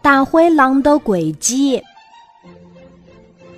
[0.00, 1.82] 大灰狼的诡计。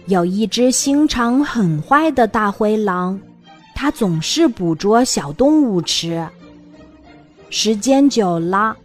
[0.06, 3.18] 有一只心肠很坏的大灰狼，
[3.74, 6.26] 它总是捕捉小动物吃。
[7.48, 8.76] 时间久了，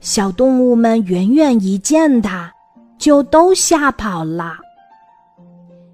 [0.00, 2.50] 小动物们远远一见它，
[2.98, 4.56] 就都吓跑了。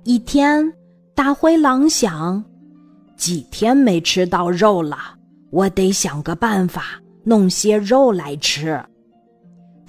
[0.04, 0.72] 一天，
[1.14, 2.42] 大灰狼想：
[3.16, 4.96] 几天没吃到肉了，
[5.50, 8.80] 我得想个办法弄些肉来吃。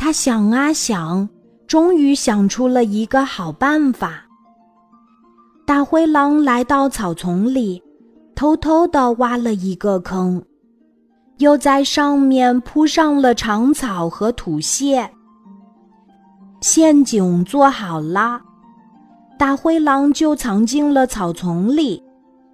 [0.09, 1.29] 他想啊想，
[1.67, 4.25] 终于想出了一个好办法。
[5.67, 7.79] 大灰狼来到草丛里，
[8.33, 10.43] 偷偷地挖了一个坑。
[11.37, 15.07] 又在上面铺上了长草和土屑，
[16.59, 18.41] 陷阱做好了，
[19.37, 22.03] 大灰狼就藏进了草丛里，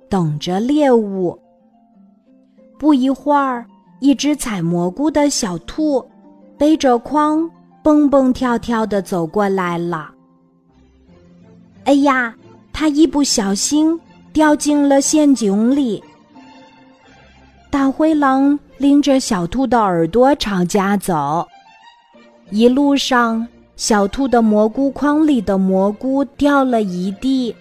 [0.09, 1.39] 等着猎物。
[2.77, 3.65] 不一会儿，
[4.01, 6.05] 一只采蘑菇的小兔
[6.57, 7.49] 背着筐，
[7.83, 10.11] 蹦蹦跳跳的走过来了。
[11.85, 12.35] 哎呀，
[12.73, 13.99] 它一不小心
[14.33, 16.03] 掉进了陷阱里。
[17.69, 18.59] 大灰狼。
[18.77, 21.47] 拎着小兔的耳朵朝家走，
[22.49, 23.47] 一路上，
[23.77, 27.55] 小兔的蘑菇筐里的蘑菇掉了一地。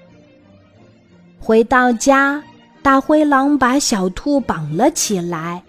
[1.38, 2.42] 回到家，
[2.82, 5.62] 大灰狼把小兔绑了起来，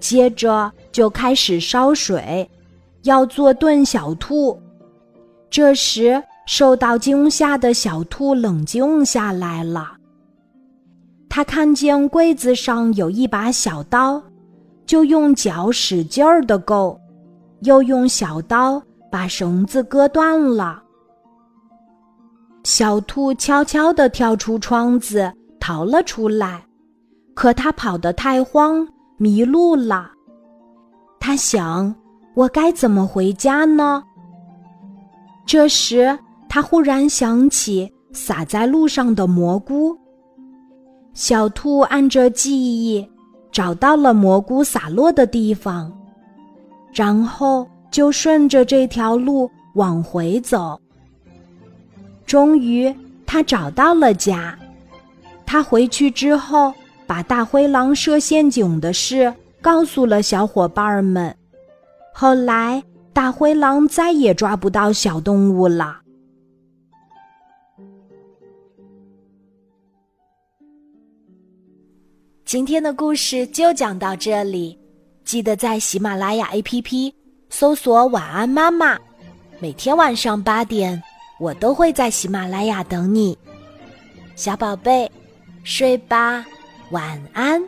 [0.00, 2.48] 接着就开始烧水，
[3.06, 4.60] 要做炖小兔。
[5.48, 9.96] 这时，受到惊吓的小兔冷静下来了，
[11.28, 14.22] 他看见柜子上有一把小刀。
[14.86, 16.96] 就用脚使劲儿的够，
[17.62, 20.80] 又用小刀把绳子割断了。
[22.62, 26.64] 小兔悄悄地跳出窗子逃了出来，
[27.34, 30.12] 可它跑得太慌，迷路了。
[31.18, 31.92] 它想：
[32.36, 34.04] 我该怎么回家呢？
[35.46, 36.16] 这时，
[36.50, 39.96] 他忽然想起洒在路上的蘑菇。
[41.14, 43.04] 小兔按着记忆。
[43.52, 45.90] 找到了蘑菇洒落的地方，
[46.92, 50.78] 然后就顺着这条路往回走。
[52.26, 52.94] 终于，
[53.24, 54.54] 他找到了家。
[55.46, 56.70] 他回去之后，
[57.06, 59.32] 把大灰狼设陷阱的事
[59.62, 61.34] 告诉了小伙伴们。
[62.18, 62.82] 后来，
[63.12, 66.00] 大灰狼再也抓不到小动物了。
[72.46, 74.78] 今天的故事就讲到这里，
[75.26, 77.12] 记得在喜马拉雅 APP
[77.50, 78.98] 搜索“晚安妈妈”，
[79.60, 81.02] 每天晚上八点，
[81.38, 83.36] 我都会在喜马拉雅等你，
[84.36, 85.10] 小宝贝，
[85.64, 86.46] 睡吧，
[86.92, 87.62] 晚安。